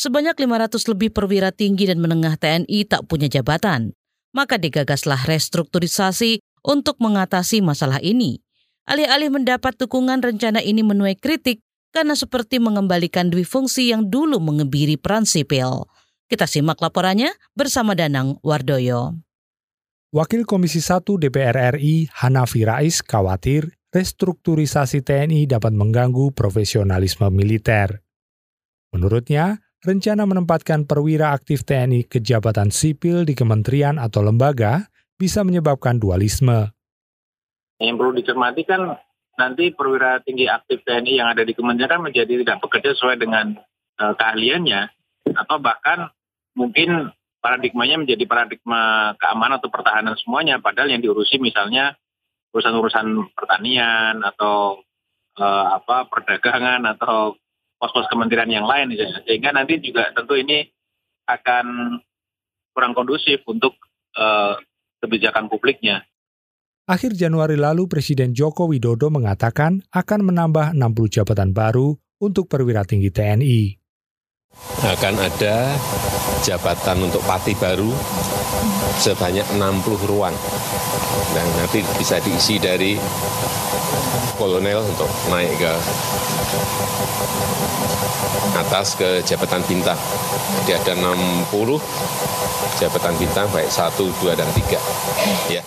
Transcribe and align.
sebanyak 0.00 0.32
500 0.32 0.80
lebih 0.96 1.12
perwira 1.12 1.52
tinggi 1.52 1.84
dan 1.84 2.00
menengah 2.00 2.40
TNI 2.40 2.88
tak 2.88 3.04
punya 3.04 3.28
jabatan. 3.28 3.92
Maka 4.32 4.56
digagaslah 4.56 5.28
restrukturisasi 5.28 6.40
untuk 6.64 6.96
mengatasi 7.04 7.60
masalah 7.60 8.00
ini. 8.00 8.40
Alih-alih 8.88 9.28
mendapat 9.28 9.76
dukungan 9.76 10.24
rencana 10.24 10.64
ini 10.64 10.80
menuai 10.80 11.20
kritik 11.20 11.60
karena 11.92 12.16
seperti 12.16 12.56
mengembalikan 12.56 13.28
dwi 13.28 13.44
fungsi 13.44 13.92
yang 13.92 14.08
dulu 14.08 14.40
mengebiri 14.40 14.96
peran 14.96 15.28
sipil. 15.28 15.84
Kita 16.30 16.46
simak 16.48 16.80
laporannya 16.80 17.34
bersama 17.52 17.92
Danang 17.92 18.40
Wardoyo. 18.40 19.18
Wakil 20.14 20.46
Komisi 20.46 20.82
1 20.82 21.06
DPR 21.06 21.78
RI 21.78 22.10
Hanafi 22.10 22.66
Rais 22.66 23.02
khawatir 23.02 23.74
restrukturisasi 23.90 25.02
TNI 25.02 25.50
dapat 25.50 25.74
mengganggu 25.74 26.30
profesionalisme 26.30 27.26
militer. 27.34 28.02
Menurutnya, 28.94 29.69
rencana 29.80 30.28
menempatkan 30.28 30.84
perwira 30.84 31.32
aktif 31.32 31.64
TNI 31.64 32.04
ke 32.04 32.20
jabatan 32.20 32.68
sipil 32.68 33.24
di 33.24 33.32
kementerian 33.32 33.96
atau 33.96 34.20
lembaga 34.20 34.88
bisa 35.16 35.40
menyebabkan 35.44 35.96
dualisme. 35.96 36.72
Yang 37.80 37.96
perlu 37.96 38.12
dicermati 38.16 38.62
kan 38.68 39.00
nanti 39.40 39.72
perwira 39.72 40.20
tinggi 40.20 40.44
aktif 40.44 40.84
TNI 40.84 41.12
yang 41.16 41.28
ada 41.32 41.44
di 41.44 41.56
kementerian 41.56 41.88
kan 41.88 42.04
menjadi 42.04 42.44
tidak 42.44 42.60
bekerja 42.60 42.92
sesuai 42.92 43.16
dengan 43.16 43.56
uh, 43.96 44.12
keahliannya 44.12 44.92
atau 45.32 45.56
bahkan 45.60 46.12
mungkin 46.52 47.08
paradigmanya 47.40 48.04
menjadi 48.04 48.24
paradigma 48.28 49.16
keamanan 49.16 49.56
atau 49.56 49.72
pertahanan 49.72 50.12
semuanya 50.20 50.60
padahal 50.60 50.92
yang 50.92 51.00
diurusi 51.00 51.40
misalnya 51.40 51.96
urusan-urusan 52.52 53.32
pertanian 53.32 54.20
atau 54.20 54.84
uh, 55.40 55.66
apa 55.80 56.04
perdagangan 56.12 56.84
atau 56.84 57.39
pos-pos 57.80 58.04
kementerian 58.12 58.52
yang 58.52 58.68
lain 58.68 58.92
sehingga 59.24 59.56
nanti 59.56 59.80
juga 59.80 60.12
tentu 60.12 60.36
ini 60.36 60.68
akan 61.24 61.96
kurang 62.76 62.92
kondusif 62.92 63.40
untuk 63.48 63.80
uh, 64.20 64.60
kebijakan 65.00 65.48
publiknya. 65.48 66.04
Akhir 66.84 67.16
Januari 67.16 67.56
lalu 67.56 67.88
Presiden 67.88 68.36
Joko 68.36 68.68
Widodo 68.68 69.08
mengatakan 69.08 69.80
akan 69.94 70.20
menambah 70.28 70.76
60 70.76 71.16
jabatan 71.22 71.56
baru 71.56 71.96
untuk 72.20 72.52
perwira 72.52 72.84
tinggi 72.84 73.08
TNI. 73.08 73.79
Akan 74.80 75.12
ada 75.16 75.76
jabatan 76.40 77.04
untuk 77.04 77.20
pati 77.28 77.52
baru 77.52 77.92
sebanyak 78.96 79.44
60 79.56 80.08
ruang. 80.08 80.32
Dan 81.36 81.46
nanti 81.60 81.84
bisa 82.00 82.16
diisi 82.24 82.56
dari 82.56 82.96
kolonel 84.40 84.80
untuk 84.80 85.08
naik 85.28 85.52
ke 85.60 85.72
atas 88.56 88.96
ke 88.96 89.20
jabatan 89.24 89.60
bintang. 89.68 90.00
Jadi 90.64 90.72
ada 90.80 90.92
60 90.96 91.48
jabatan 92.80 93.14
bintang 93.20 93.48
baik 93.52 93.68
1, 93.68 94.00
2, 94.00 94.32
dan 94.32 94.48
3. 94.52 94.80
Ya. 95.52 95.62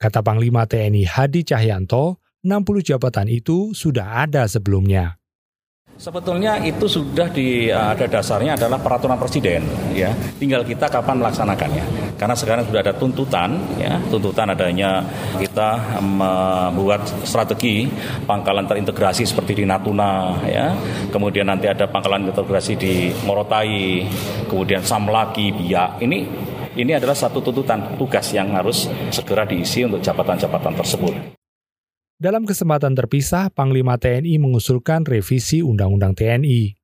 Kata 0.00 0.24
Panglima 0.24 0.64
TNI 0.64 1.04
Hadi 1.04 1.44
Cahyanto, 1.44 2.20
60 2.44 2.84
jabatan 2.84 3.28
itu 3.28 3.76
sudah 3.76 4.24
ada 4.24 4.48
sebelumnya. 4.48 5.19
Sebetulnya 6.00 6.56
itu 6.64 6.88
sudah 6.88 7.28
di 7.28 7.68
eh, 7.68 7.76
ada 7.76 8.08
dasarnya 8.08 8.56
adalah 8.56 8.80
peraturan 8.80 9.20
presiden 9.20 9.60
ya. 9.92 10.08
Tinggal 10.40 10.64
kita 10.64 10.88
kapan 10.88 11.20
melaksanakannya. 11.20 12.16
Karena 12.16 12.32
sekarang 12.32 12.64
sudah 12.64 12.80
ada 12.80 12.96
tuntutan 12.96 13.60
ya, 13.76 14.00
tuntutan 14.08 14.48
adanya 14.48 15.04
kita 15.36 16.00
membuat 16.00 17.04
strategi 17.28 17.84
pangkalan 18.24 18.64
terintegrasi 18.64 19.28
seperti 19.28 19.60
di 19.60 19.64
Natuna 19.68 20.40
ya. 20.48 20.72
Kemudian 21.12 21.52
nanti 21.52 21.68
ada 21.68 21.84
pangkalan 21.84 22.32
terintegrasi 22.32 22.72
di 22.80 23.12
Morotai, 23.28 24.08
kemudian 24.48 24.80
Samlaki, 24.80 25.52
Biak. 25.52 26.00
Ini 26.00 26.18
ini 26.80 26.92
adalah 26.96 27.12
satu 27.12 27.44
tuntutan 27.44 28.00
tugas 28.00 28.32
yang 28.32 28.56
harus 28.56 28.88
segera 29.12 29.44
diisi 29.44 29.84
untuk 29.84 30.00
jabatan-jabatan 30.00 30.80
tersebut. 30.80 31.39
Dalam 32.20 32.44
kesempatan 32.44 32.92
terpisah, 32.92 33.48
Panglima 33.48 33.96
TNI 33.96 34.36
mengusulkan 34.36 35.08
revisi 35.08 35.64
Undang-Undang 35.64 36.20
TNI. 36.20 36.76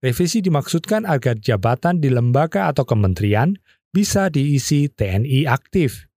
Revisi 0.00 0.40
dimaksudkan 0.40 1.04
agar 1.04 1.36
jabatan 1.36 2.00
di 2.00 2.08
lembaga 2.08 2.72
atau 2.72 2.88
kementerian 2.88 3.52
bisa 3.92 4.32
diisi 4.32 4.88
TNI 4.88 5.44
aktif. 5.44 6.08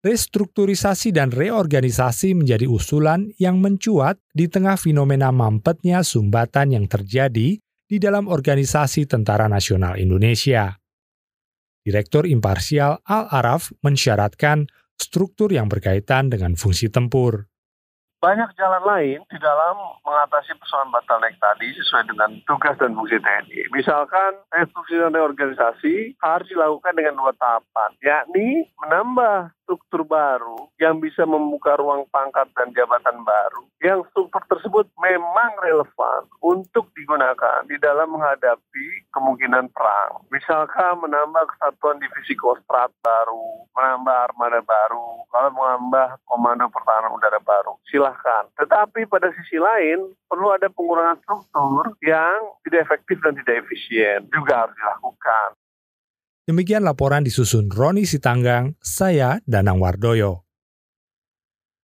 Restrukturisasi 0.00 1.12
dan 1.12 1.28
reorganisasi 1.28 2.32
menjadi 2.32 2.64
usulan 2.64 3.28
yang 3.36 3.60
mencuat 3.60 4.16
di 4.32 4.48
tengah 4.48 4.80
fenomena 4.80 5.28
mampetnya 5.28 6.00
sumbatan 6.00 6.72
yang 6.72 6.88
terjadi 6.88 7.60
di 7.60 7.96
dalam 8.00 8.32
organisasi 8.32 9.04
Tentara 9.04 9.44
Nasional 9.44 10.00
Indonesia. 10.00 10.72
Direktur 11.84 12.24
Imparsial 12.24 13.04
Al-Araf 13.04 13.76
mensyaratkan 13.84 14.64
struktur 14.96 15.52
yang 15.52 15.68
berkaitan 15.68 16.32
dengan 16.32 16.56
fungsi 16.56 16.88
tempur 16.88 17.44
banyak 18.18 18.50
jalan 18.58 18.82
lain 18.82 19.18
di 19.30 19.38
dalam 19.38 19.78
mengatasi 20.02 20.58
persoalan 20.58 20.90
bottleneck 20.90 21.38
tadi 21.38 21.70
sesuai 21.78 22.10
dengan 22.10 22.30
tugas 22.50 22.74
dan 22.82 22.94
fungsi 22.98 23.18
TNI. 23.22 23.70
Misalkan 23.70 24.42
restruksi 24.50 24.98
dan 24.98 25.14
reorganisasi 25.14 26.18
harus 26.18 26.46
dilakukan 26.50 26.98
dengan 26.98 27.14
dua 27.14 27.30
tahapan, 27.38 27.90
yakni 28.02 28.66
menambah 28.82 29.54
struktur 29.68 30.02
baru 30.08 30.72
yang 30.80 30.96
bisa 30.98 31.28
membuka 31.28 31.76
ruang 31.76 32.08
pangkat 32.08 32.48
dan 32.56 32.72
jabatan 32.72 33.20
baru 33.20 33.68
yang 33.84 34.00
struktur 34.08 34.40
tersebut 34.48 34.88
memang 34.96 35.52
relevan 35.60 36.24
untuk 36.40 36.88
digunakan 36.96 37.62
di 37.68 37.76
dalam 37.76 38.10
menghadapi 38.16 38.86
kemungkinan 39.12 39.68
perang. 39.70 40.24
Misalkan 40.32 40.98
menambah 41.04 41.44
kesatuan 41.52 42.00
divisi 42.00 42.32
kostrat 42.34 42.88
baru, 43.04 43.68
menambah 43.76 44.16
armada 44.32 44.64
baru, 44.64 45.22
kalau 45.28 45.50
menambah 45.52 46.08
komando 46.24 46.64
pertahanan 46.72 47.12
udara. 47.12 47.27
Silahkan. 47.88 48.52
Tetapi 48.56 49.08
pada 49.08 49.32
sisi 49.32 49.56
lain 49.56 50.12
perlu 50.28 50.52
ada 50.52 50.68
pengurangan 50.68 51.18
struktur 51.24 51.96
yang 52.04 52.56
tidak 52.64 52.84
efektif 52.88 53.16
dan 53.24 53.32
tidak 53.40 53.64
efisien 53.64 54.28
juga 54.28 54.68
harus 54.68 54.76
dilakukan. 54.76 55.48
Demikian 56.48 56.80
laporan 56.80 57.24
disusun 57.24 57.68
Roni 57.68 58.08
Sitanggang, 58.08 58.72
saya 58.80 59.40
Danang 59.44 59.84
Wardoyo. 59.84 60.47